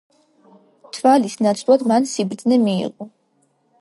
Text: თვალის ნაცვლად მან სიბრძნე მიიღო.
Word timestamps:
თვალის 0.97 1.37
ნაცვლად 1.47 1.85
მან 1.91 2.09
სიბრძნე 2.13 2.59
მიიღო. 2.67 3.09